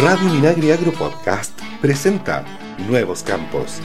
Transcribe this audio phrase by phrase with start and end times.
[0.00, 2.44] Radio Minagri Agro Podcast presenta
[2.88, 3.80] Nuevos Campos.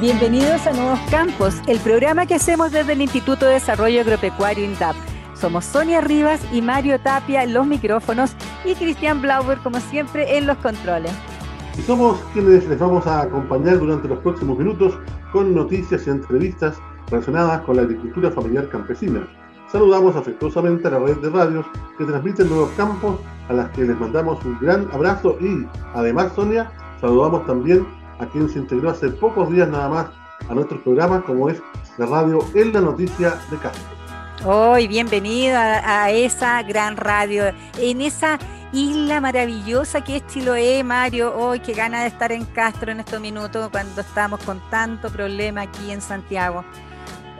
[0.00, 4.96] Bienvenidos a Nuevos Campos, el programa que hacemos desde el Instituto de Desarrollo Agropecuario INDAP.
[5.34, 8.34] Somos Sonia Rivas y Mario Tapia en los micrófonos
[8.64, 11.12] y Cristian Blauber, como siempre, en los controles.
[11.78, 14.98] Y somos quienes les vamos a acompañar durante los próximos minutos
[15.32, 16.78] con noticias y entrevistas
[17.10, 19.28] relacionadas con la agricultura familiar campesina
[19.72, 21.64] Saludamos afectuosamente a la red de radios
[21.96, 23.18] que transmiten Nuevos Campos,
[23.48, 26.70] a las que les mandamos un gran abrazo y, además, Sonia,
[27.00, 27.86] saludamos también
[28.18, 30.06] a quien se integró hace pocos días nada más
[30.46, 31.62] a nuestro programa, como es
[31.96, 33.82] la radio En la Noticia de Castro.
[34.44, 37.44] Hoy, bienvenido a, esa gran radio,
[37.78, 38.38] en esa
[38.74, 41.34] isla maravillosa que es Chiloé, Mario.
[41.34, 45.62] Hoy, qué gana de estar en Castro en estos minutos cuando estamos con tanto problema
[45.62, 46.62] aquí en Santiago.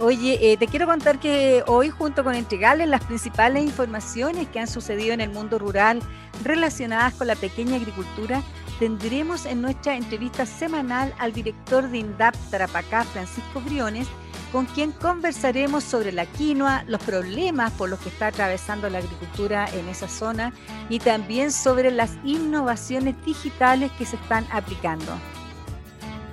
[0.02, 4.66] Oye, eh, te quiero contar que hoy junto con entregarles las principales informaciones que han
[4.66, 6.00] sucedido en el mundo rural
[6.42, 8.42] relacionadas con la pequeña agricultura,
[8.80, 14.08] tendremos en nuestra entrevista semanal al director de INDAP Tarapacá, Francisco Briones,
[14.50, 19.68] con quien conversaremos sobre la quinoa, los problemas por los que está atravesando la agricultura
[19.72, 20.52] en esa zona
[20.88, 25.12] y también sobre las innovaciones digitales que se están aplicando.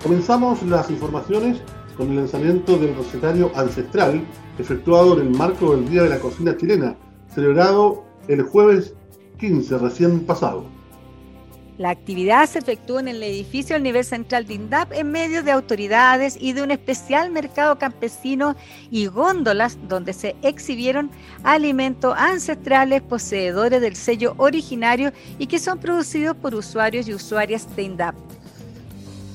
[0.01, 1.61] Comenzamos las informaciones
[1.99, 4.21] con el lanzamiento del recetario ancestral
[4.57, 6.95] efectuado en el marco del Día de la Cocina Chilena,
[7.35, 8.93] celebrado el jueves
[9.37, 10.63] 15 recién pasado.
[11.77, 15.51] La actividad se efectuó en el edificio del nivel central de INDAP en medio de
[15.51, 18.55] autoridades y de un especial mercado campesino
[18.89, 21.11] y góndolas donde se exhibieron
[21.43, 27.83] alimentos ancestrales poseedores del sello originario y que son producidos por usuarios y usuarias de
[27.83, 28.15] INDAP.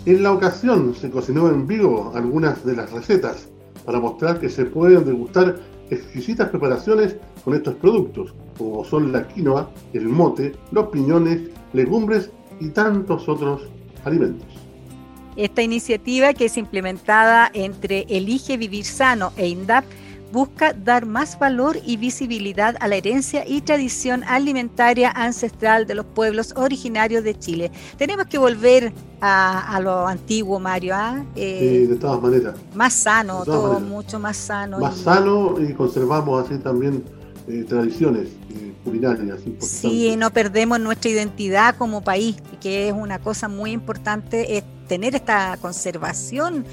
[0.06, 3.48] En la ocasión se cocinó en vivo algunas de las recetas
[3.86, 5.56] para mostrar que se pueden degustar
[5.88, 12.30] exquisitas preparaciones con estos productos, como son la quinoa, el mote, los piñones, legumbres
[12.60, 13.62] y tantos otros
[14.04, 14.46] alimentos.
[15.36, 19.86] Esta iniciativa que es implementada entre Elige Vivir Sano e INDAP
[20.34, 26.04] busca dar más valor y visibilidad a la herencia y tradición alimentaria ancestral de los
[26.04, 27.70] pueblos originarios de Chile.
[27.96, 30.94] Tenemos que volver a, lo antiguo, Mario.
[30.96, 31.24] ¿ah?
[31.36, 32.56] Eh, de todas maneras.
[32.74, 34.80] Más sano, todo mucho más sano.
[34.80, 37.04] Más sano y conservamos así también
[37.46, 39.38] eh, tradiciones eh, culinarias.
[39.60, 45.14] Sí, no perdemos nuestra identidad como país, que es una cosa muy importante, es tener
[45.14, 46.64] esta conservación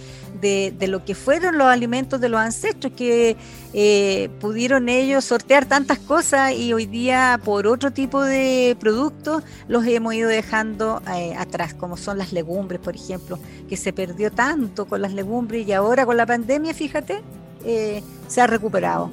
[0.42, 3.38] de, lo que fueron los alimentos de los ancestros, que
[3.74, 9.86] eh, pudieron ellos sortear tantas cosas y hoy día por otro tipo de productos los
[9.86, 14.86] hemos ido dejando eh, atrás, como son las legumbres, por ejemplo, que se perdió tanto
[14.86, 17.22] con las legumbres y ahora con la pandemia, fíjate,
[17.64, 19.12] eh, se ha recuperado.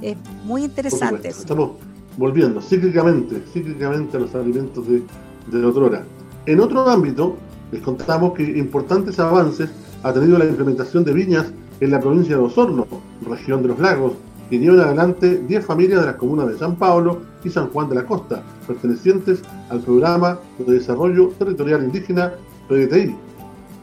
[0.00, 1.28] Es muy interesante.
[1.28, 1.72] Estamos
[2.16, 5.02] volviendo cíclicamente, cíclicamente a los alimentos de,
[5.46, 6.04] de la otrora.
[6.46, 7.36] En otro ámbito,
[7.70, 9.70] les contamos que importantes avances
[10.02, 12.86] ha tenido la implementación de viñas en la provincia de Osorno,
[13.26, 14.14] región de los lagos,
[14.48, 17.94] que llevan adelante 10 familias de las comunas de San Pablo y San Juan de
[17.94, 22.32] la Costa, pertenecientes al programa de desarrollo territorial indígena
[22.68, 23.14] PDTI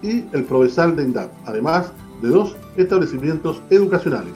[0.03, 1.91] y el Provesal de INDAP, además
[2.21, 4.33] de dos establecimientos educacionales.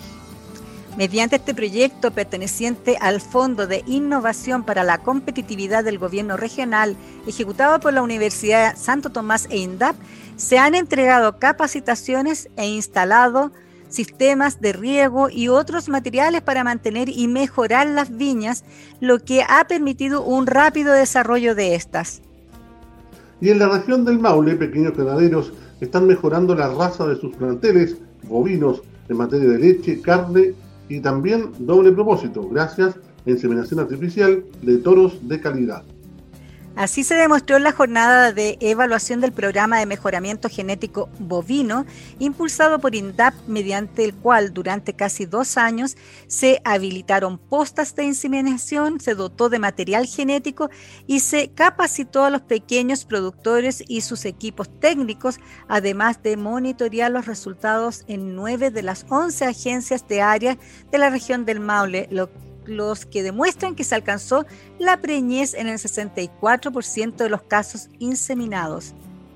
[0.97, 7.79] Mediante este proyecto perteneciente al Fondo de Innovación para la Competitividad del Gobierno Regional, ejecutado
[7.79, 9.95] por la Universidad Santo Tomás e INDAP,
[10.35, 13.53] se han entregado capacitaciones e instalado
[13.87, 18.65] sistemas de riego y otros materiales para mantener y mejorar las viñas,
[18.99, 22.21] lo que ha permitido un rápido desarrollo de estas.
[23.39, 27.95] Y en la región del Maule, pequeños ganaderos están mejorando la raza de sus planteles
[28.23, 30.53] bovinos en materia de leche, carne
[30.91, 35.83] y también doble propósito, gracias a inseminación artificial de toros de calidad.
[36.75, 41.85] Así se demostró en la jornada de evaluación del programa de mejoramiento genético bovino,
[42.17, 49.01] impulsado por INDAP, mediante el cual durante casi dos años se habilitaron postas de inseminación,
[49.01, 50.69] se dotó de material genético
[51.07, 57.25] y se capacitó a los pequeños productores y sus equipos técnicos, además de monitorear los
[57.25, 60.57] resultados en nueve de las once agencias de área
[60.89, 62.29] de la región del Maule, lo
[62.65, 64.45] los que demuestran que se alcanzó
[64.79, 68.93] la preñez en el 64% de los casos inseminados.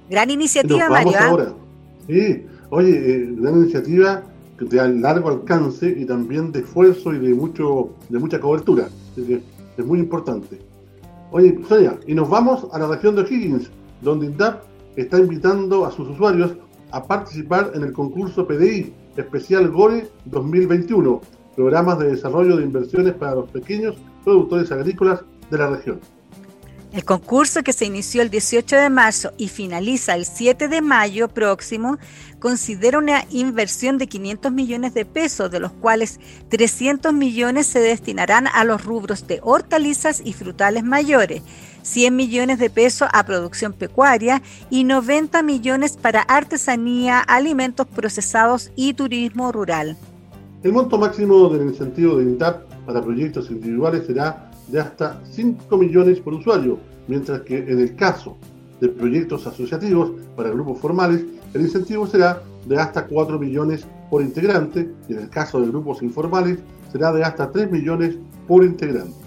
[0.09, 1.13] Gran iniciativa, Mario.
[1.19, 1.53] ¿ah?
[2.07, 4.23] Sí, oye, eh, gran iniciativa
[4.59, 8.87] de largo alcance y también de esfuerzo y de mucho de mucha cobertura.
[9.17, 10.59] es muy importante.
[11.31, 13.69] Oye, Sonia, y nos vamos a la región de O'Higgins,
[14.01, 14.63] donde INDAP
[14.95, 16.53] está invitando a sus usuarios
[16.91, 21.21] a participar en el concurso PDI Especial GORE 2021
[21.55, 25.99] programas de desarrollo de inversiones para los pequeños productores agrícolas de la región.
[26.95, 31.27] El concurso que se inició el 18 de marzo y finaliza el 7 de mayo
[31.27, 31.97] próximo
[32.39, 38.47] considera una inversión de 500 millones de pesos, de los cuales 300 millones se destinarán
[38.47, 41.41] a los rubros de hortalizas y frutales mayores,
[41.81, 48.93] 100 millones de pesos a producción pecuaria y 90 millones para artesanía, alimentos procesados y
[48.93, 49.97] turismo rural.
[50.65, 56.19] El monto máximo del incentivo de INTAP para proyectos individuales será de hasta 5 millones
[56.19, 58.35] por usuario, mientras que en el caso
[58.81, 61.23] de proyectos asociativos para grupos formales,
[61.53, 66.01] el incentivo será de hasta 4 millones por integrante y en el caso de grupos
[66.01, 66.57] informales
[66.91, 69.24] será de hasta 3 millones por integrante.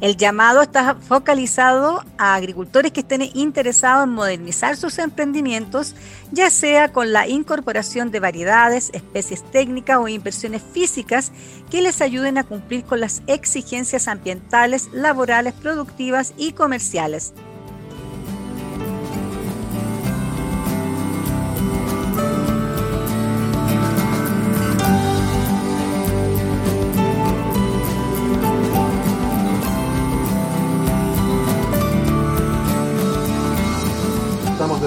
[0.00, 5.94] El llamado está focalizado a agricultores que estén interesados en modernizar sus emprendimientos,
[6.32, 11.32] ya sea con la incorporación de variedades, especies técnicas o inversiones físicas
[11.70, 17.34] que les ayuden a cumplir con las exigencias ambientales, laborales, productivas y comerciales.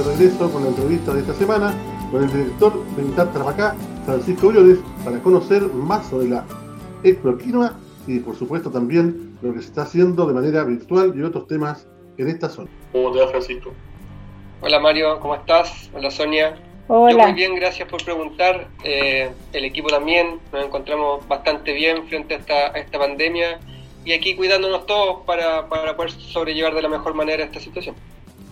[0.03, 1.73] Con la entrevista de esta semana
[2.11, 3.73] con el director de Mitad Trabacá,
[4.05, 6.45] Francisco Briones, para conocer más sobre la
[7.41, 7.73] Quinoa
[8.05, 11.87] y por supuesto también lo que se está haciendo de manera virtual y otros temas
[12.17, 12.69] en esta zona.
[12.91, 13.71] ¿Cómo te va Francisco?
[14.59, 15.89] Hola Mario, ¿cómo estás?
[15.93, 16.61] Hola Sonia.
[16.89, 17.11] Hola.
[17.13, 18.67] Yo muy bien, gracias por preguntar.
[18.83, 23.57] Eh, el equipo también, nos encontramos bastante bien frente a esta, a esta pandemia
[24.03, 27.95] y aquí cuidándonos todos para, para poder sobrellevar de la mejor manera esta situación.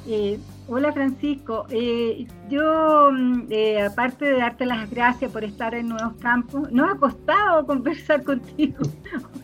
[0.07, 5.89] Eh, hola Francisco, eh, yo mm, eh, aparte de darte las gracias por estar en
[5.89, 8.79] Nuevos Campos, nos ha costado conversar contigo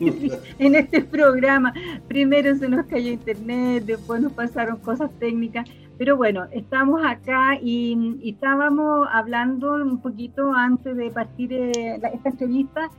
[0.00, 1.72] en este programa.
[2.08, 8.18] Primero se nos cayó internet, después nos pasaron cosas técnicas, pero bueno, estamos acá y,
[8.24, 12.90] estábamos hablando un poquito antes de partir esta entrevista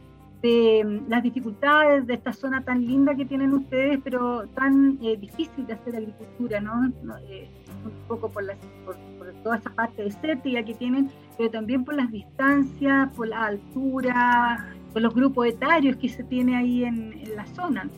[0.41, 5.68] de las dificultades de esta zona tan linda que tienen ustedes, pero tan eh, difícil
[5.68, 6.91] de hacer agricultura, ¿no?
[7.27, 7.50] Eh,
[7.83, 8.45] un poco por,
[8.86, 8.95] por,
[9.44, 15.01] toda esa parte desértica que tienen, pero también por las distancias, por la altura, por
[15.01, 17.89] los grupos etarios que se tiene ahí en, la zona.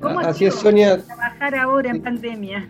[0.00, 1.02] ¿Cómo Así es, Sonia.
[1.04, 2.68] Trabajar ahora en pandemia.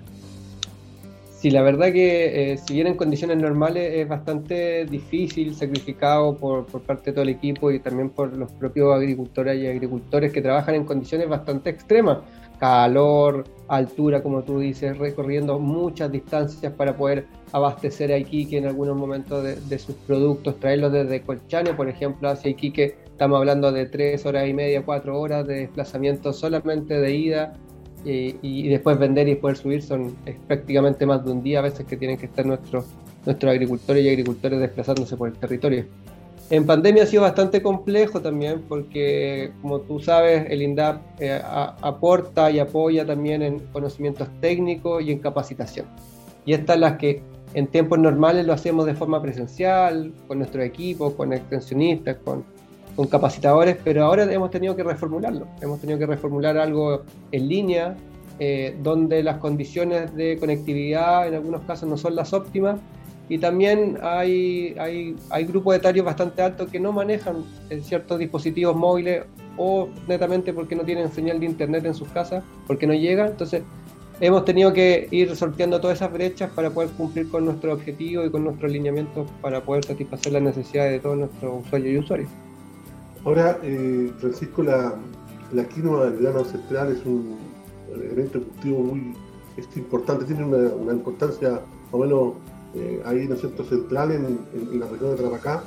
[1.47, 6.67] Sí, la verdad que eh, si bien en condiciones normales es bastante difícil, sacrificado por,
[6.67, 10.43] por, parte de todo el equipo y también por los propios agricultores y agricultores que
[10.43, 12.19] trabajan en condiciones bastante extremas,
[12.59, 18.97] calor, altura, como tú dices, recorriendo muchas distancias para poder abastecer a Iquique en algunos
[18.97, 23.87] momentos de, de sus productos, traerlos desde Colchane, por ejemplo, hacia Iquique, estamos hablando de
[23.87, 27.53] tres horas y media, cuatro horas de desplazamiento solamente de ida
[28.06, 30.17] y, después vender y poder subir son
[30.47, 32.87] prácticamente más de un día a veces que tienen que estar nuestros,
[33.25, 35.85] nuestros agricultores y agricultores desplazándose por el territorio.
[36.49, 42.53] En pandemia ha sido bastante complejo también porque, como tú sabes, el INDAP eh, aporta
[42.53, 45.87] y apoya también en conocimientos técnicos y en capacitación.
[46.44, 47.20] Y estas las que
[47.55, 52.44] en tiempos normales lo hacemos de forma presencial, con nuestro equipo, con extensionistas, con
[52.97, 55.47] con capacitadores, pero ahora hemos tenido que reformularlo.
[55.61, 57.97] Hemos tenido que reformular algo en línea,
[58.39, 62.81] eh, donde las condiciones de conectividad en algunos casos no son las óptimas
[63.29, 67.45] y también hay, hay, hay grupos etarios bastante altos que no manejan
[67.83, 69.25] ciertos dispositivos móviles
[69.57, 73.26] o netamente porque no tienen señal de internet en sus casas, porque no llega.
[73.26, 73.62] Entonces,
[74.21, 78.31] hemos tenido que ir sorteando todas esas brechas para poder cumplir con nuestro objetivo y
[78.31, 82.31] con nuestro alineamiento para poder satisfacer las necesidades de todos nuestros usuarios y usuarios.
[83.26, 84.95] Ahora, eh, Francisco, la,
[85.75, 87.37] quinoa del grano ancestral es un
[87.92, 89.16] elemento cultivo muy
[89.75, 92.35] importante, tiene una, importancia más o menos
[92.76, 95.64] eh, ahí, ¿no es cierto?, central en, la región de Trapacá.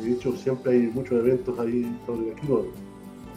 [0.00, 2.62] De hecho, siempre hay muchos eventos ahí sobre la quinoa.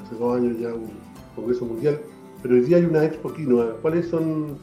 [0.03, 0.91] Hace dos años ya un
[1.35, 1.99] congreso mundial,
[2.43, 3.75] pero hoy día hay una expo quinoa.
[3.81, 4.55] ¿Cuáles son,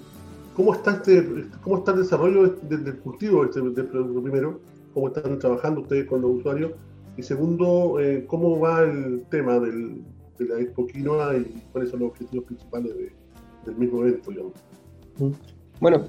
[0.55, 4.61] cómo está este, cómo está el desarrollo del, cultivo este, del producto primero?
[4.93, 6.71] ¿Cómo están trabajando ustedes con los usuarios?
[7.17, 10.03] Y segundo, eh, ¿cómo va el tema de
[10.39, 12.93] la Expo Quinoa y cuáles son los objetivos principales
[13.65, 14.33] del mismo evento?
[15.81, 16.05] Bueno,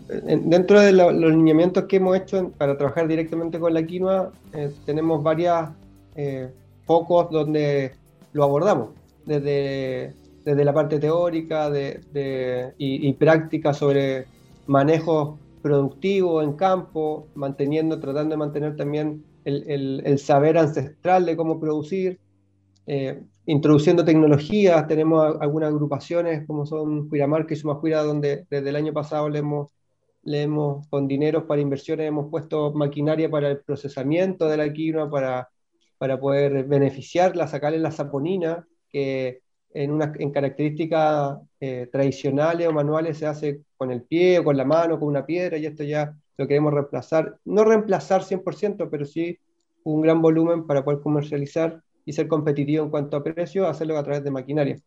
[0.46, 5.22] dentro de los lineamientos que hemos hecho para trabajar directamente con la quinoa, eh, tenemos
[5.24, 5.70] varios
[6.16, 6.50] eh,
[6.86, 7.92] focos donde
[8.34, 8.90] lo abordamos,
[9.26, 14.26] desde, desde la parte teórica de, y, y, práctica sobre
[14.68, 22.20] manejo productivo en campo, manteniendo, tratando de mantener también el, saber ancestral de cómo producir,
[22.86, 28.94] eh, introduciendo tecnologías, tenemos algunas agrupaciones como son Cuiramarca y Sumajuira, donde desde el año
[28.94, 29.70] pasado le hemos,
[30.22, 35.10] le hemos, con dinero para inversiones, hemos puesto maquinaria para el procesamiento de la quinoa,
[35.10, 35.50] para,
[35.98, 39.42] para poder beneficiarla, sacarle la saponina, que
[39.74, 44.58] en, una, en características eh, tradicionales o manuales se hace con el pie o con
[44.58, 49.06] la mano, con una piedra, y esto ya lo queremos reemplazar, no reemplazar 100%, pero
[49.06, 49.40] sí
[49.84, 54.04] un gran volumen para poder comercializar y ser competitivo en cuanto a precio, hacerlo a
[54.04, 54.80] través de maquinaria.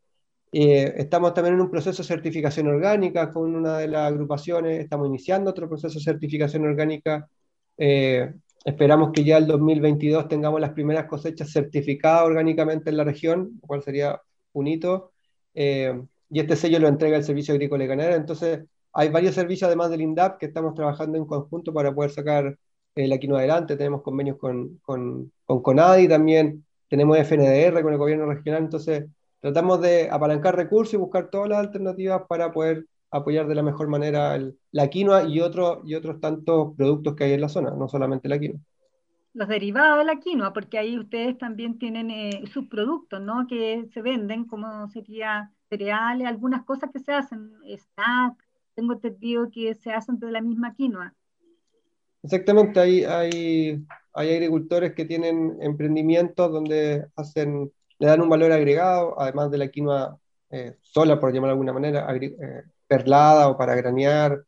[0.51, 5.09] Eh, estamos también en un proceso de certificación orgánica con una de las agrupaciones, estamos
[5.09, 7.29] iniciando otro proceso de certificación orgánica.
[7.77, 8.33] Eh,
[8.65, 13.67] esperamos que ya el 2022 tengamos las primeras cosechas certificadas orgánicamente en la región, lo
[13.69, 14.21] cual sería
[14.53, 15.13] un hito.
[15.55, 18.17] Eh, y este sello lo entrega el Servicio Agrícola y Ganadero.
[18.17, 18.61] Entonces,
[18.99, 22.59] hay varios servicios además del INDAP que estamos trabajando en conjunto para poder sacar
[22.97, 23.77] la quinoa adelante.
[23.77, 29.07] Tenemos convenios con, con, con CONADI también, tenemos FNDR con el gobierno regional, entonces
[29.41, 33.87] tratamos de apalancar recursos y buscar todas las alternativas para poder apoyar de la mejor
[33.87, 34.37] manera
[34.73, 38.29] la quinoa y, otro, y otros tantos productos que hay en la zona, no solamente
[38.29, 38.59] la quinoa.
[39.33, 43.47] Los derivados de la quinoa, porque ahí ustedes también tienen eh, sus productos, ¿no?
[43.47, 48.48] Que se venden, como sería cereales, algunas cosas que se hacen, snack,
[48.79, 51.13] tengo entendido que se hacen de la misma quinoa.
[52.23, 59.21] Exactamente, hay, hay, hay agricultores que tienen emprendimientos donde hacen, le dan un valor agregado,
[59.21, 60.17] además de la quinoa
[60.51, 64.45] eh, sola, por llamar de alguna manera, eh, perlada o para granear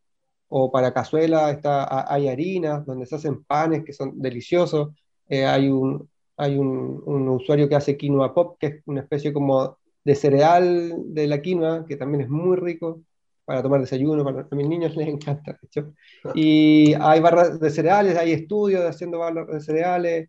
[0.46, 4.90] o para cazuela, está, hay harinas donde se hacen panes que son deliciosos,
[5.28, 9.32] eh, hay, un, hay un, un, usuario que hace quinoa pop, que es una especie
[9.32, 13.02] como de cereal de la quinoa, que también es muy rico
[13.50, 15.92] para tomar desayuno, para, a mis niños les encanta, de hecho.
[16.36, 20.28] Y hay barras de cereales, hay estudios de haciendo barras de cereales,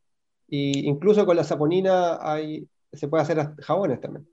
[0.49, 4.27] e incluso con la saponina hay, se puede hacer jabones también.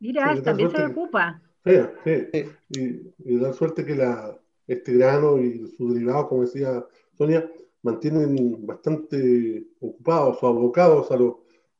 [0.00, 1.42] Mira, también se ocupa.
[1.62, 1.72] Sí,
[2.04, 2.44] sí.
[2.70, 4.34] Y, y, da suerte que la,
[4.66, 6.86] este grano y su derivado, como decía
[7.18, 7.46] Sonia,
[7.82, 11.34] mantienen bastante ocupados o abocados a los,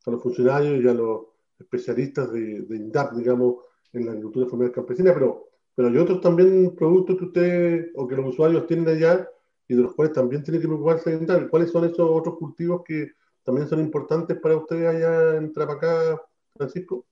[0.05, 1.29] a los funcionarios y a los
[1.59, 3.55] especialistas de, de INDAP, digamos,
[3.95, 5.46] en la agricultura familiar campesina, pero
[5.77, 9.29] pero hay otros también productos que ustedes o que los usuarios tienen allá
[9.69, 11.21] y de los cuales también tienen que preocuparse.
[11.51, 13.13] ¿Cuáles son esos otros cultivos que
[13.45, 16.21] también son importantes para ustedes allá en Trapacá,
[16.57, 17.05] Francisco?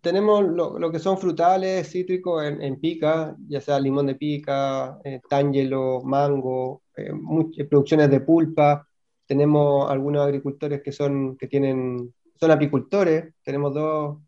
[0.00, 4.98] Tenemos lo, lo que son frutales, cítricos en, en, pica, ya sea limón de pica,
[5.04, 8.86] eh, tángelo, mango, eh, muchas producciones de pulpa.
[9.26, 13.34] Tenemos algunos agricultores que son, que tienen, son apicultores.
[13.42, 14.18] Tenemos dos,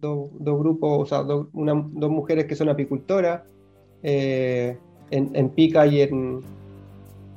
[0.00, 1.48] dos, grupos, o sea, dos
[2.10, 3.42] mujeres que son apicultoras,
[4.02, 4.76] eh,
[5.10, 6.40] en, Pica y en,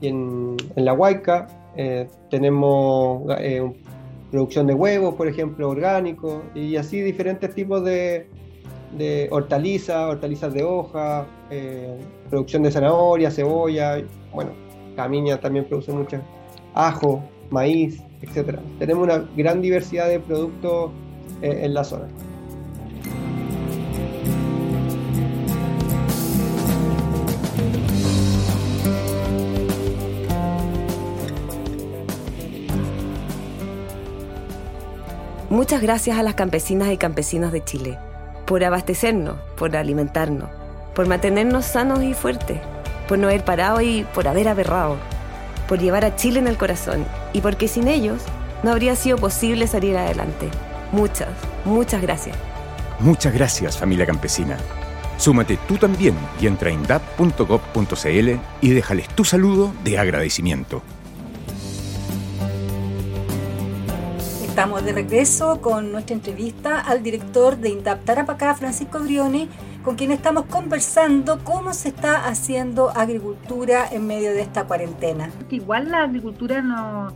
[0.02, 1.48] en, La Huayca.
[1.76, 3.74] Eh, tenemos eh,
[4.32, 8.28] producción de huevos, por ejemplo, orgánicos, y así diferentes tipos de,
[8.98, 11.26] de hortalizas, hortalizas de hoja,
[12.30, 14.02] producción de zanahoria, cebolla,
[14.34, 14.52] bueno,
[14.96, 16.22] Camiña también produce muchas,
[16.74, 18.60] ajo, maíz, etc.
[18.80, 20.92] Tenemos una gran diversidad de productos
[21.42, 22.08] en la zona.
[35.54, 38.00] Muchas gracias a las campesinas y campesinos de Chile
[38.48, 40.50] por abastecernos, por alimentarnos,
[40.96, 42.60] por mantenernos sanos y fuertes,
[43.08, 44.98] por no haber parado y por haber aberrado,
[45.70, 48.24] por llevar a Chile en el corazón y porque sin ellos
[48.64, 50.50] no habría sido posible salir adelante.
[50.92, 51.30] Muchas,
[51.66, 52.36] muchas gracias.
[52.98, 54.58] Muchas gracias familia campesina.
[55.18, 58.30] Súmate tú también y entra en dap.gov.cl
[58.60, 60.82] y déjales tu saludo de agradecimiento.
[64.54, 69.50] Estamos de regreso con nuestra entrevista al director de INDAP Tarapacá, Francisco Brioni,
[69.84, 75.32] con quien estamos conversando cómo se está haciendo agricultura en medio de esta cuarentena.
[75.50, 77.12] Igual la agricultura no,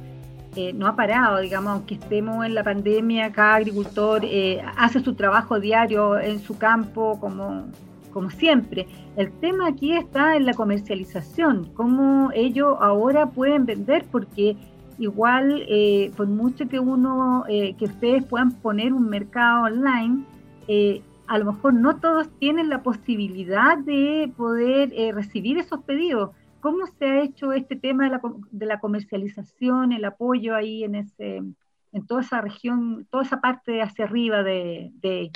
[0.56, 5.14] eh, no ha parado, digamos, aunque estemos en la pandemia, cada agricultor eh, hace su
[5.14, 7.68] trabajo diario en su campo como,
[8.14, 8.88] como siempre.
[9.16, 14.58] El tema aquí está en la comercialización, cómo ellos ahora pueden vender, porque
[14.98, 20.24] igual eh, por mucho que uno, eh, que ustedes puedan poner un mercado online,
[20.68, 26.32] eh, a lo mejor no todos tienen la posibilidad de poder recibir esos pedidos.
[26.62, 30.96] ¿Cómo se ha hecho este tema de la, de la, comercialización, el apoyo ahí en
[30.96, 31.44] ese,
[31.92, 35.30] en toda esa región, toda esa parte hacia arriba de, de?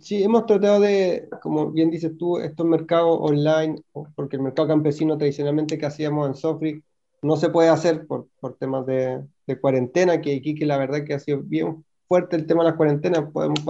[0.00, 3.82] Sí, hemos tratado de, como bien dices tú, estos mercados online,
[4.14, 6.82] porque el mercado campesino tradicionalmente que hacíamos en Sofri
[7.22, 11.14] no se puede hacer por, por temas de, de, cuarentena, que Iquique la verdad que
[11.14, 13.30] ha sido bien fuerte el tema de las cuarentenas.
[13.32, 13.60] Podemos,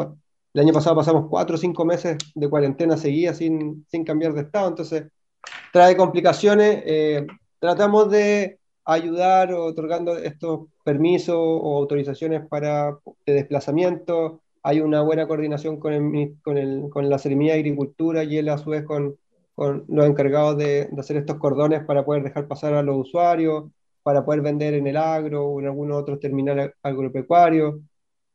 [0.55, 4.43] el año pasado pasamos cuatro o cinco meses de cuarentena seguida sin, sin cambiar de
[4.43, 5.05] estado, entonces
[5.73, 6.83] trae complicaciones.
[6.87, 7.27] Eh,
[7.59, 14.41] tratamos de ayudar otorgando estos permisos o autorizaciones para de desplazamiento.
[14.63, 15.93] Hay una buena coordinación con,
[16.43, 19.17] con, el, con la Seremía de Agricultura y él a su vez con,
[19.55, 23.65] con los encargados de, de, hacer estos cordones para poder dejar pasar a los usuarios,
[24.03, 27.81] para poder vender en el agro o en algunos otros terminales agropecuarios.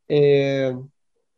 [0.07, 0.75] Eh,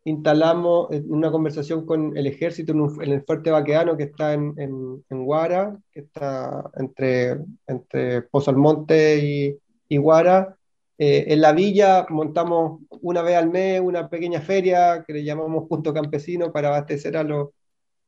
[0.05, 5.25] instalamos una conversación con el ejército en, el fuerte vaqueano que está en, en, en,
[5.25, 9.57] Guara, que está entre, entre Pozo Almonte y,
[9.88, 10.57] y Guara.
[10.98, 15.67] Eh, en la villa montamos una vez al mes una pequeña feria que le llamamos
[15.69, 17.50] Punto Campesino para abastecer a los,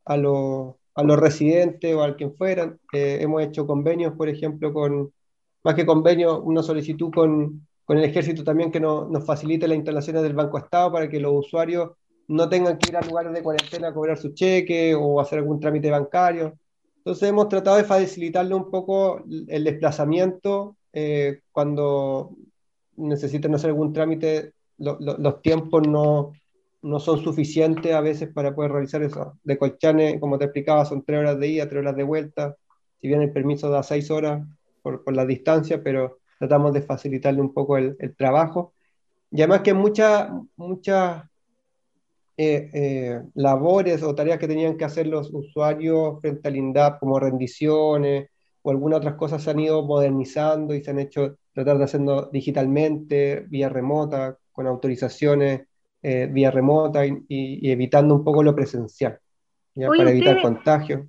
[0.06, 2.80] a los, a los residentes o a quien fueran.
[2.94, 5.14] Eh, hemos hecho convenios, por ejemplo, con,
[5.64, 9.78] más que convenios, una solicitud con, con el ejército también que no, nos facilite las
[9.78, 11.92] instalaciones del Banco Estado para que los usuarios
[12.28, 15.60] no tengan que ir a lugares de cuarentena a cobrar su cheque o hacer algún
[15.60, 16.58] trámite bancario.
[16.98, 22.36] Entonces hemos tratado de facilitarle un poco el desplazamiento eh, cuando
[22.96, 26.34] necesitan hacer algún trámite, lo, los tiempos no,
[26.82, 29.38] no son suficientes a veces para poder realizar eso.
[29.44, 32.56] De Colchane, como te explicaba, son tres horas de ida, tres horas de vuelta,
[33.00, 34.46] si bien el permiso da seis horas
[34.82, 38.74] por, la distancia, pero tratamos de facilitarle un poco el, el trabajo.
[39.32, 41.24] Y además que muchas muchas
[42.38, 47.20] eh, eh, labores o tareas que tenían que hacer los usuarios frente al INDAP, como
[47.20, 48.30] rendiciones
[48.64, 52.30] o algunas otras cosas, se han ido modernizando y se han hecho tratar de hacerlo
[52.32, 55.68] digitalmente, vía remota, con autorizaciones
[56.04, 59.20] eh, vía remota y, y, evitando un poco lo presencial,
[59.76, 59.90] ¿ya?
[59.90, 61.08] Oye, para evitar usted- contagio.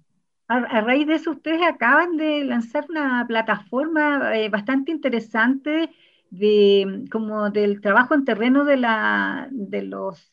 [0.49, 5.91] A, a raíz de eso, ustedes acaban de lanzar una plataforma eh, bastante interesante
[6.31, 10.33] de, como del trabajo en terreno de, la, de los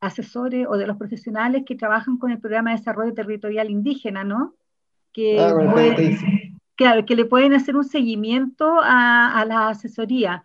[0.00, 4.54] asesores o de los profesionales que trabajan con el programa de desarrollo territorial indígena, ¿no?
[5.12, 5.54] Que, Ah,
[6.76, 10.44] claro, que le pueden hacer un seguimiento a, a la asesoría.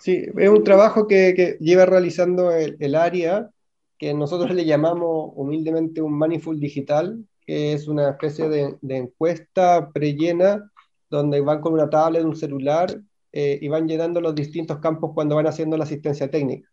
[0.00, 3.50] Sí, es un trabajo que, que lleva realizando el, el área,
[3.98, 9.90] que nosotros le llamamos humildemente un Manifold Digital, que es una especie de, de encuesta
[9.92, 10.70] prellena
[11.10, 12.98] donde van con una tablet, un celular,
[13.32, 16.68] eh, y van llenando los distintos campos cuando van haciendo la asistencia técnica.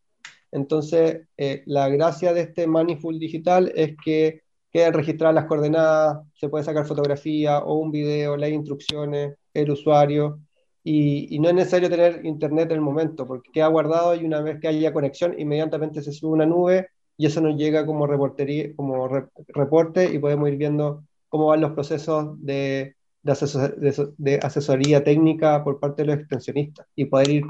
[0.51, 6.49] Entonces, eh, la gracia de este Manifold Digital es que quedan registradas las coordenadas, se
[6.49, 10.39] puede sacar fotografía o un video, las instrucciones, el usuario,
[10.89, 14.41] y, y no es necesario tener internet en el momento, porque queda guardado y una
[14.41, 18.76] vez que haya conexión, inmediatamente se sube una nube y eso nos llega como, reportería,
[18.76, 24.13] como re- reporte y podemos ir viendo cómo van los procesos de, de, asesor- de
[24.17, 27.43] de asesoría técnica por parte de los extensionistas y poder ir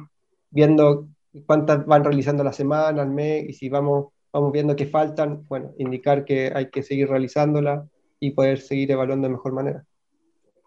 [0.49, 1.07] viendo
[1.45, 5.73] cuántas van realizando la semana, al mes, y si vamos, vamos viendo que faltan, bueno,
[5.77, 7.87] indicar que hay que seguir realizándola
[8.19, 9.85] y poder seguir evaluando de mejor manera.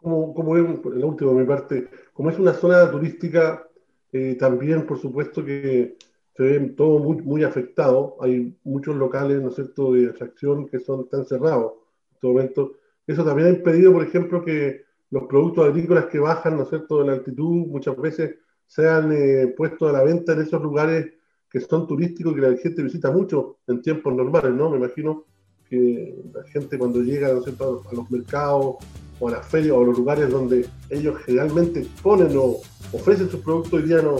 [0.02, 3.66] Como, como es, la última, mi parte, como es una zona turística,
[4.12, 5.96] eh, también por supuesto que
[6.36, 8.16] se ve todo muy, muy afectado.
[8.20, 12.72] Hay muchos locales, ¿no cierto?, de atracción que son tan cerrados en este momento.
[13.06, 17.00] Eso también ha impedido, por ejemplo, que los productos agrícolas que bajan, ¿no es cierto?,
[17.00, 18.36] de la altitud muchas veces
[18.66, 21.12] sean eh, puestos a la venta en esos lugares
[21.50, 24.70] que son turísticos y que la gente visita mucho en tiempos normales, ¿no?
[24.70, 25.24] Me imagino
[25.68, 28.76] que la gente cuando llega, ¿no es cierto?, a los mercados
[29.20, 32.56] o las ferias o los lugares donde ellos generalmente ponen o
[32.92, 34.16] ofrecen sus productos hoy día no,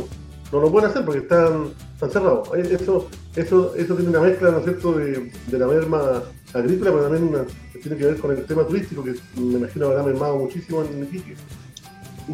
[0.53, 2.49] no lo pueden hacer porque están, están cerrados.
[2.57, 7.03] Eh, Eso, eso, eso tiene una mezcla, ¿no es de, de la merma agrícola, pero
[7.05, 7.45] también una,
[7.83, 11.35] tiene que ver con el tema turístico, que me imagino habrá mermado muchísimo en Iquique.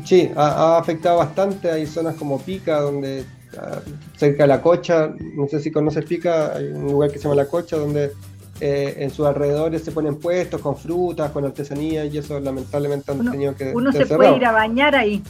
[0.05, 1.71] Sí, ha, ha afectado bastante.
[1.71, 3.25] Hay zonas como Pica, donde
[3.59, 3.81] ah,
[4.17, 7.37] cerca de la Cocha, no sé si conoces Pica, hay un lugar que se llama
[7.37, 8.13] La Cocha, donde
[8.61, 13.21] eh, en sus alrededores se ponen puestos con frutas, con artesanía, y eso lamentablemente han
[13.21, 15.23] Uno- tenido que Uno se puede ir a bañar ahí.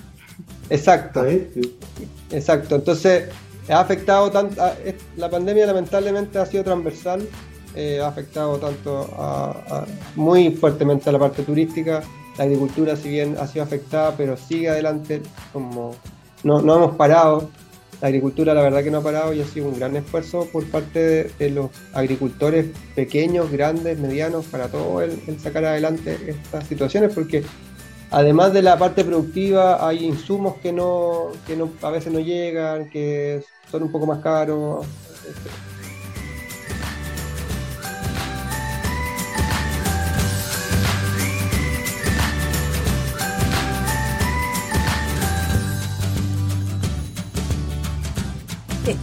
[0.71, 1.51] Exacto, ¿Está ahí?
[1.55, 1.77] Sí.
[2.31, 2.77] exacto.
[2.77, 3.25] Entonces,
[3.69, 4.63] ha afectado tanto.
[4.63, 7.27] a- es- La pandemia lamentablemente ha sido transversal,
[7.75, 12.03] eh, ha afectado tanto a- a- muy fuertemente a la parte turística.
[12.39, 15.95] La agricultura, si bien ha sido afectada, pero sigue adelante, como
[16.45, 17.49] no, no hemos parado.
[18.01, 20.67] La agricultura, la verdad que no ha parado y ha sido un gran esfuerzo por
[20.67, 27.43] parte de, los agricultores pequeños, grandes, medianos, para todo el, sacar adelante estas situaciones, porque
[28.11, 32.91] además de la parte productiva, hay insumos que no, que no a veces no llegan,
[32.91, 34.87] que son un poco más caros.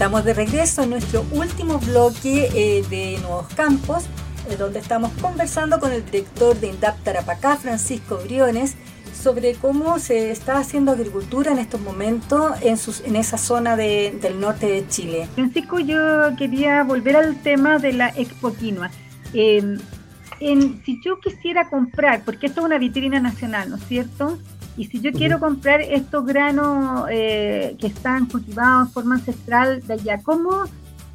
[0.03, 4.03] Estamos de regreso en nuestro último bloque eh, de Nuevos Campos,
[4.49, 8.75] eh, donde estamos conversando con el director de INDAP Tarapacá, Francisco Briones,
[9.13, 14.41] sobre cómo se está haciendo agricultura en estos momentos en, sus, en esa zona del
[14.41, 15.29] norte de Chile.
[15.35, 18.91] Francisco, yo quería volver al tema de la Expo Quinoa.
[19.33, 19.79] Em,
[20.41, 24.37] en, si yo quisiera comprar, porque esto es una vitrina nacional, ¿no es cierto?
[24.75, 29.93] Y si yo quiero comprar estos granos eh, que están cultivados en forma ancestral de
[29.93, 30.63] allá, ¿cómo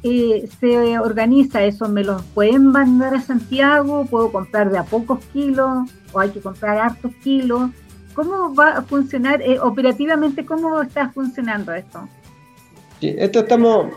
[0.01, 1.89] eh, se organiza eso?
[1.89, 4.05] ¿Me los pueden mandar a Santiago?
[4.05, 5.89] ¿Puedo comprar de a pocos kilos?
[6.13, 7.69] ¿O hay que comprar hartos kilos?
[8.13, 10.45] ¿Cómo va a funcionar eh, operativamente?
[10.45, 12.07] ¿Cómo está funcionando esto?
[13.01, 13.93] Sí, esto estamos,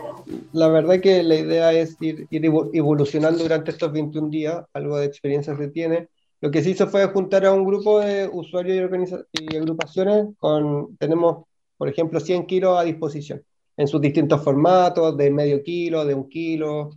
[0.51, 5.05] la verdad que la idea es ir, ir evolucionando durante estos 21 días, algo de
[5.05, 6.09] experiencia se tiene
[6.43, 8.91] lo que se hizo fue juntar a un grupo de usuarios
[9.31, 11.45] y, y agrupaciones con, tenemos,
[11.77, 13.41] por ejemplo, 100 kilos a disposición
[13.77, 16.89] en sus distintos formatos, de medio kilo, de un kilo,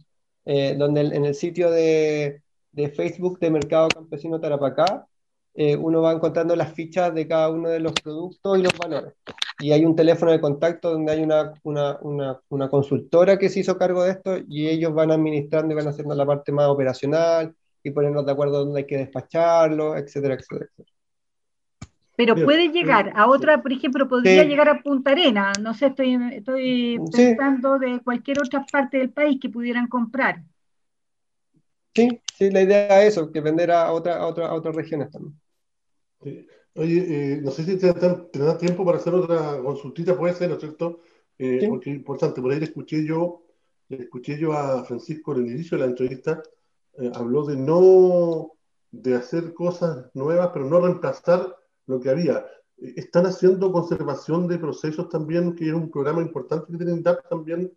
[0.44, 5.06] eh, donde en el sitio de, de, Facebook de Mercado Campesino Tarapacá,
[5.54, 9.14] eh, uno va encontrando las fichas de cada uno de los productos y los valores.
[9.60, 13.60] Y hay un teléfono de contacto donde hay una, una, una, una consultora que se
[13.60, 17.54] hizo cargo de esto y ellos van administrando y van haciendo la parte más operacional,
[17.86, 20.68] y ponernos de acuerdo dónde hay que despacharlo, etcétera, etcétera.
[22.16, 26.16] Pero puede llegar a otra, por ejemplo, podría llegar a Punta Arena, no sé, estoy,
[26.32, 30.42] estoy pensando de cualquier otra parte del país que pudieran comprar.
[31.94, 35.10] Sí, sí, la idea es eso, que vender a, otra, a, otra, a otras regiones
[35.10, 35.38] también.
[36.74, 40.60] Oye, eh, no sé si tendrás tiempo para hacer otra consultita, puede ser, ¿no es
[40.60, 41.02] cierto?
[41.38, 43.44] Eh, porque es importante, por ahí le escuché yo,
[43.88, 46.42] le escuché yo a Francisco en el inicio de la entrevista,
[46.98, 48.52] eh, habló de no
[48.90, 51.56] de hacer cosas nuevas, pero no reemplazar
[51.86, 52.46] lo que había.
[52.78, 57.28] Eh, están haciendo conservación de procesos también, que es un programa importante que tienen DAP
[57.28, 57.72] también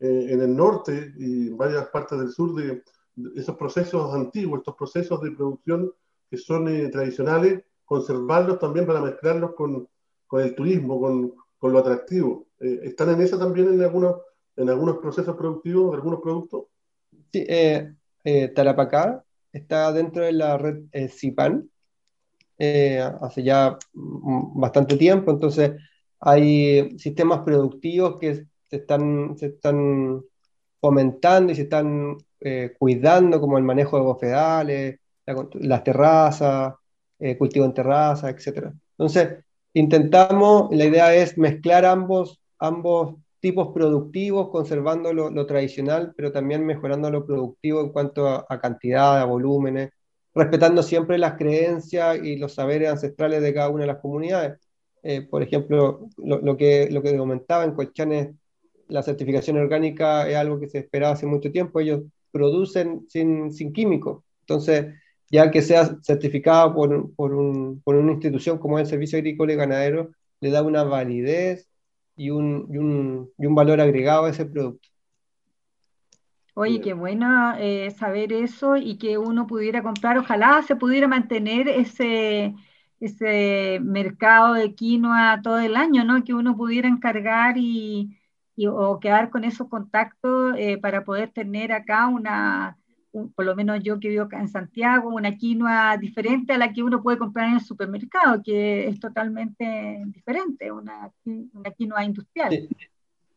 [0.00, 2.82] eh, en el norte y en varias partes del sur de,
[3.36, 5.92] esos procesos antiguos, estos procesos de producción
[6.28, 9.88] que son tradicionales, conservarlos también para mezclarlos con,
[10.26, 12.48] con el turismo, con, con lo atractivo.
[12.58, 14.16] ¿Están en eso también en algunos,
[14.56, 16.64] en algunos procesos productivos, de algunos productos?
[17.32, 21.70] Sí, eh, eh, Tarapacá está dentro de la red eh, CIPAN
[22.58, 25.72] eh, hace ya bastante tiempo, entonces
[26.20, 30.22] hay sistemas productivos que se están, se están
[30.80, 32.16] fomentando y se están
[32.78, 35.00] cuidando, como el manejo de bofedales,
[35.54, 36.74] las terrazas,
[37.38, 38.70] cultivo en terraza, etc.
[38.98, 46.64] Entonces, intentamos, la idea es mezclar ambos, ambos tipos productivos, conservando lo, tradicional, pero también
[46.64, 49.90] mejorando lo productivo en cuanto a, cantidad, a volúmenes,
[50.34, 54.58] respetando siempre las creencias y los saberes ancestrales de cada una de las comunidades.
[55.02, 58.34] Eh, por ejemplo, lo, que, lo que comentaba en Colchanes,
[58.88, 63.74] la certificación orgánica es algo que se esperaba hace mucho tiempo, ellos producen sin, sin
[63.74, 64.24] químicos.
[64.40, 64.86] Entonces,
[65.30, 69.56] ya que sea certificado por, por, un, por una institución como el Servicio Agrícola y
[69.56, 71.68] Ganadero, le da una validez
[72.16, 74.88] y un, y un, y un valor agregado a ese producto.
[76.56, 81.68] Oye, qué bueno eh, saber eso y que uno pudiera comprar, ojalá se pudiera mantener
[81.68, 82.54] ese,
[83.00, 86.22] ese mercado de quinoa todo el año, ¿no?
[86.22, 88.16] Que uno pudiera encargar y,
[88.54, 92.78] y o quedar con esos contactos eh, para poder tener acá una,
[93.34, 96.82] por lo menos yo que vivo acá en Santiago, una quinoa diferente a la que
[96.82, 102.68] uno puede comprar en el supermercado, que es totalmente diferente, una, una quinoa industrial.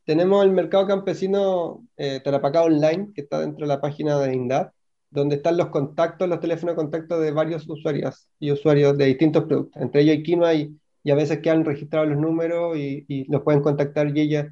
[0.04, 4.72] Tenemos el mercado campesino eh, Tarapacá Online, que está dentro de la página de INDAP,
[5.10, 9.44] donde están los contactos, los teléfonos de contacto de varios usuarios y usuarios de distintos
[9.46, 9.82] productos.
[9.82, 13.32] Entre ellos hay quinoa y, y a veces que han registrado los números y, y
[13.32, 14.48] los pueden contactar y ellas,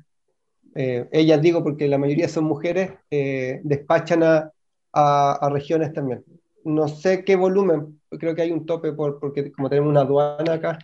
[0.75, 4.51] eh, ellas digo porque la mayoría son mujeres, eh, despachan a
[4.95, 6.23] a, regiones también.
[6.63, 10.53] No sé qué volumen, creo que hay un tope por, porque como tenemos una aduana
[10.53, 10.79] acá,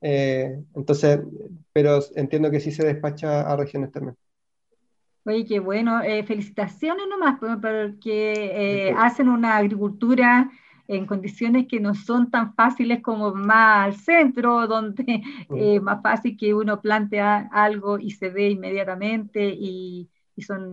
[0.00, 1.20] eh, entonces,
[1.72, 4.16] pero entiendo que sí se despacha a regiones también.
[5.24, 6.02] Oye, qué bueno.
[6.02, 10.50] Eh, felicitaciones nomás, porque eh, hacen una agricultura
[10.86, 15.22] en condiciones que no son tan fáciles como más al centro, donde
[15.56, 20.72] es más fácil que uno plantea algo y se ve inmediatamente y, y son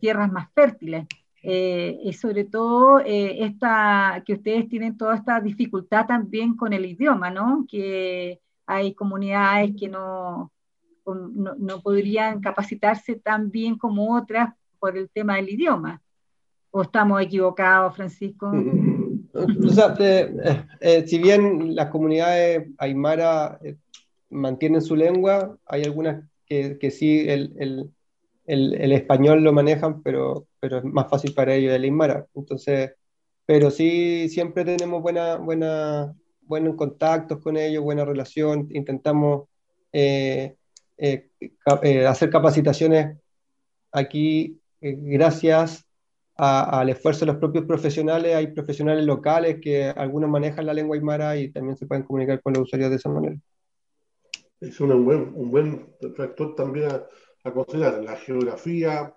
[0.00, 1.06] tierras más fértiles.
[1.50, 6.84] Eh, y sobre todo eh, esta, que ustedes tienen toda esta dificultad también con el
[6.84, 7.64] idioma, ¿no?
[7.66, 10.52] Que hay comunidades que no,
[11.06, 16.02] no, podrían capacitarse tan bien como otras por el tema del idioma.
[16.70, 18.52] ¿O estamos equivocados, Francisco?
[19.32, 23.58] O sea, eh, si bien las comunidades aymara
[24.28, 27.90] mantienen su lengua, hay algunas que, que sí el, el
[28.48, 32.26] el, español lo manejan, pero, pero es más fácil para ellos el Aymara.
[32.34, 32.92] Entonces,
[33.46, 39.48] pero sí, siempre tenemos buena, buena, buenos contactos con ellos, buena relación, intentamos
[39.92, 40.56] eh,
[40.96, 41.30] eh,
[41.82, 43.16] eh, hacer capacitaciones
[43.92, 45.86] aquí gracias
[46.34, 48.36] al esfuerzo de los propios profesionales.
[48.36, 52.52] Hay profesionales locales que algunos manejan la lengua aymara y también se pueden comunicar con
[52.52, 53.36] los usuarios de esa manera.
[54.60, 56.90] Es un buen, un buen factor también
[57.44, 59.14] a, considerar, la geografía,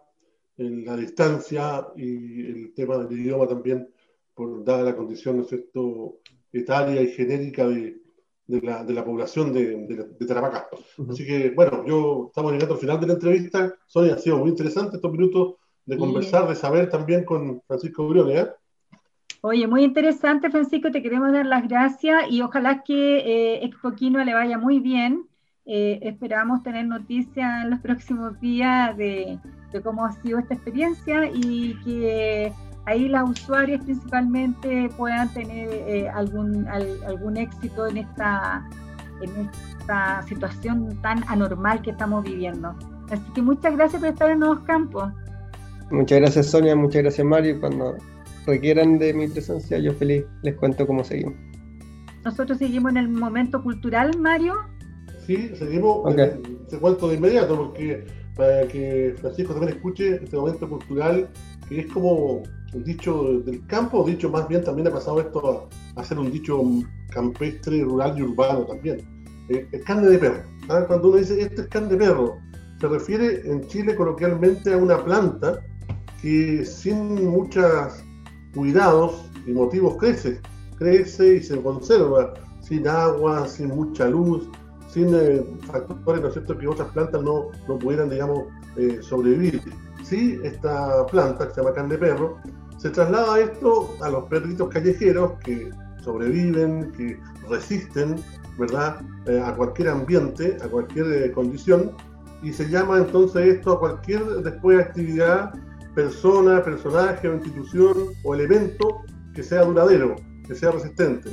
[0.69, 3.89] la distancia y el tema del idioma también,
[4.33, 6.19] por dada la condición, ¿no es cierto?,
[6.53, 8.01] etaria y genérica de,
[8.47, 10.67] de, la, de la, población de, de, Tarapacá.
[11.09, 13.73] Así que, bueno, yo estamos llegando al final de la entrevista.
[13.85, 18.45] Sonia, ha sido muy interesante estos minutos de conversar, de saber también con Francisco Briones.
[18.45, 18.49] ¿eh?
[19.41, 24.33] Oye, muy interesante, Francisco, te queremos dar las gracias y ojalá que eh, Expoquino le
[24.33, 25.27] vaya muy bien.
[25.65, 29.39] Eh, esperamos tener noticias en los próximos días de,
[29.71, 32.53] de, cómo ha sido esta experiencia y que
[32.85, 38.67] ahí las usuarias principalmente puedan tener eh, algún, algún éxito en esta,
[39.21, 42.75] en esta situación tan anormal que estamos viviendo.
[43.09, 45.11] Así que muchas gracias por estar en Nuevos Campos.
[45.91, 47.59] Muchas gracias Sonia, muchas gracias Mario.
[47.59, 47.97] Cuando
[48.45, 51.35] requieran de mi presencia, yo feliz les cuento cómo seguimos.
[52.23, 54.55] Nosotros seguimos en el momento cultural, Mario.
[55.25, 56.15] Sí, seguimos.
[56.15, 58.05] Te cuento de inmediato porque
[58.41, 61.29] para que Francisco también escuche este momento cultural
[61.69, 62.41] que es como
[62.73, 66.59] un dicho del campo, dicho más bien también ha pasado esto a, ser un dicho
[67.11, 68.97] campestre, rural y urbano también.
[69.49, 70.41] Eh, el carne de perro.
[70.69, 70.85] ¿ah?
[70.87, 72.39] Cuando uno dice este es carne de perro,
[72.79, 75.61] se refiere en Chile coloquialmente a una planta
[76.19, 78.03] que sin muchos
[78.55, 80.41] cuidados y motivos crece,
[80.79, 84.49] crece y se conserva sin agua, sin mucha luz,
[84.91, 88.43] sin eh, factores, ¿no es cierto?, que otras plantas no, no pudieran, digamos,
[88.75, 89.61] eh, sobrevivir.
[90.03, 92.37] Sí, esta planta, que se llama carne perro,
[92.77, 95.69] se traslada esto a los perritos callejeros que
[96.03, 97.17] sobreviven, que
[97.49, 98.15] resisten,
[98.57, 101.91] ¿verdad?, eh, a cualquier ambiente, a cualquier eh, condición,
[102.43, 105.53] y se llama entonces esto a cualquier después actividad,
[105.95, 109.03] persona, personaje o institución o elemento
[109.35, 110.15] que sea duradero,
[110.47, 111.29] que sea resistente.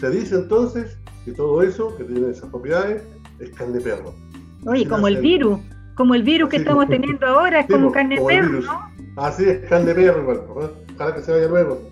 [0.00, 3.02] Se dice entonces que todo eso, que tiene esas propiedades,
[3.38, 4.14] es carne de perro.
[4.66, 5.60] Oye, como el virus,
[5.94, 8.90] como el virus que estamos teniendo ahora, es como carne de perro, ¿no?
[9.16, 11.82] Así es, carne de perro, igual, Ojalá que se vaya luego.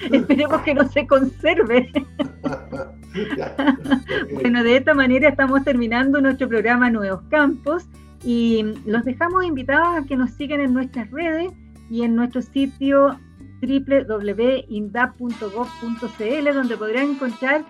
[0.10, 1.90] Esperemos que no se conserve.
[4.32, 7.86] bueno, de esta manera estamos terminando nuestro programa Nuevos Campos
[8.24, 11.52] y los dejamos invitados a que nos sigan en nuestras redes
[11.90, 13.16] y en nuestro sitio
[13.60, 17.64] www.indap.gov.cl donde podrán encontrar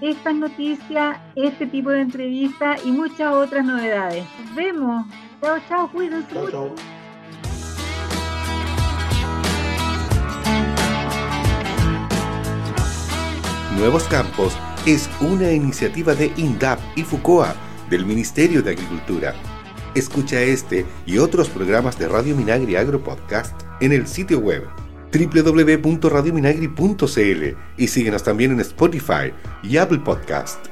[0.00, 4.24] estas noticias, este tipo de entrevistas y muchas otras novedades.
[4.44, 5.06] Nos vemos.
[5.40, 6.32] Chao, chao, cuídense.
[6.32, 6.74] Chao, chao.
[13.76, 14.56] Nuevos Campos
[14.86, 17.54] es una iniciativa de INDAP y FUCOA
[17.90, 19.34] del Ministerio de Agricultura.
[19.94, 24.66] Escucha este y otros programas de Radio Minagri Agro Podcast en el sitio web
[25.12, 30.68] www.radiominagri.cl y síguenos también en Spotify y Apple Podcast.